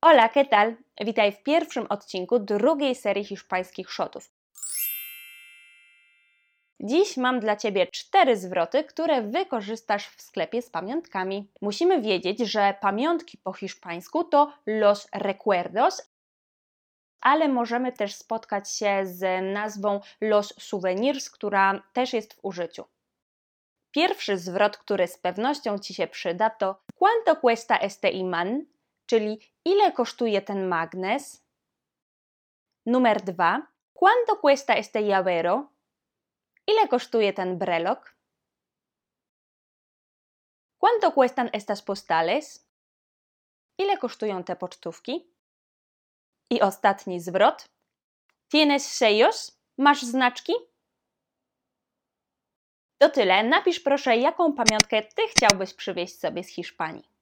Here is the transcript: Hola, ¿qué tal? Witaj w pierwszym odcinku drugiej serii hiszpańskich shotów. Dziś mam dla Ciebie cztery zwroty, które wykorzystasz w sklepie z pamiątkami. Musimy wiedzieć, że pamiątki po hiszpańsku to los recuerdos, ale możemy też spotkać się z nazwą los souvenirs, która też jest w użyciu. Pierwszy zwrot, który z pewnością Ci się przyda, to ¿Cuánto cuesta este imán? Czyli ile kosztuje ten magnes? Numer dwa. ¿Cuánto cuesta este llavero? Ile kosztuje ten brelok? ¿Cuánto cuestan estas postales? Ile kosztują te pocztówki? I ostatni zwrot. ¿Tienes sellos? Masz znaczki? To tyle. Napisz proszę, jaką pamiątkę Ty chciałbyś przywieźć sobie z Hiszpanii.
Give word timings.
Hola, 0.00 0.28
¿qué 0.28 0.44
tal? 0.44 0.76
Witaj 1.00 1.32
w 1.32 1.42
pierwszym 1.42 1.86
odcinku 1.88 2.38
drugiej 2.38 2.94
serii 2.94 3.24
hiszpańskich 3.24 3.90
shotów. 3.90 4.30
Dziś 6.80 7.16
mam 7.16 7.40
dla 7.40 7.56
Ciebie 7.56 7.86
cztery 7.86 8.36
zwroty, 8.36 8.84
które 8.84 9.22
wykorzystasz 9.22 10.08
w 10.08 10.22
sklepie 10.22 10.62
z 10.62 10.70
pamiątkami. 10.70 11.50
Musimy 11.60 12.02
wiedzieć, 12.02 12.38
że 12.38 12.74
pamiątki 12.80 13.38
po 13.38 13.52
hiszpańsku 13.52 14.24
to 14.24 14.52
los 14.66 15.08
recuerdos, 15.12 16.10
ale 17.20 17.48
możemy 17.48 17.92
też 17.92 18.14
spotkać 18.14 18.70
się 18.70 19.00
z 19.06 19.52
nazwą 19.54 20.00
los 20.20 20.54
souvenirs, 20.58 21.30
która 21.30 21.82
też 21.92 22.12
jest 22.12 22.34
w 22.34 22.44
użyciu. 22.44 22.84
Pierwszy 23.90 24.38
zwrot, 24.38 24.76
który 24.76 25.06
z 25.06 25.18
pewnością 25.18 25.78
Ci 25.78 25.94
się 25.94 26.06
przyda, 26.06 26.50
to 26.50 26.80
¿Cuánto 26.98 27.40
cuesta 27.40 27.78
este 27.78 28.10
imán? 28.10 28.66
Czyli 29.10 29.38
ile 29.64 29.92
kosztuje 29.92 30.42
ten 30.42 30.68
magnes? 30.68 31.44
Numer 32.86 33.22
dwa. 33.22 33.66
¿Cuánto 33.92 34.40
cuesta 34.40 34.74
este 34.74 35.00
llavero? 35.02 35.72
Ile 36.66 36.88
kosztuje 36.88 37.32
ten 37.32 37.58
brelok? 37.58 38.16
¿Cuánto 40.78 41.12
cuestan 41.14 41.50
estas 41.52 41.82
postales? 41.82 42.68
Ile 43.78 43.96
kosztują 43.96 44.44
te 44.44 44.56
pocztówki? 44.56 45.32
I 46.50 46.60
ostatni 46.60 47.20
zwrot. 47.20 47.68
¿Tienes 48.48 48.96
sellos? 48.98 49.60
Masz 49.78 50.02
znaczki? 50.02 50.52
To 52.98 53.08
tyle. 53.08 53.42
Napisz 53.42 53.80
proszę, 53.80 54.16
jaką 54.16 54.52
pamiątkę 54.52 55.02
Ty 55.02 55.22
chciałbyś 55.28 55.74
przywieźć 55.74 56.18
sobie 56.18 56.44
z 56.44 56.48
Hiszpanii. 56.48 57.17